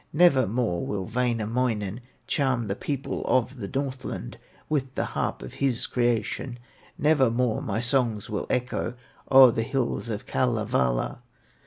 Nevermore 0.13 0.87
will 0.87 1.05
Wainamoinen 1.05 2.01
Charm 2.25 2.65
the 2.65 2.75
people 2.75 3.21
of 3.27 3.57
the 3.57 3.67
Northland 3.67 4.39
With 4.67 4.95
the 4.95 5.05
harp 5.05 5.43
of 5.43 5.53
his 5.53 5.85
creation! 5.85 6.57
Nevermore 6.97 7.61
my 7.61 7.79
songs 7.81 8.27
will 8.27 8.47
echo 8.49 8.95
O'er 9.31 9.51
the 9.51 9.61
hills 9.61 10.09
of 10.09 10.25
Kalevala!" 10.25 11.21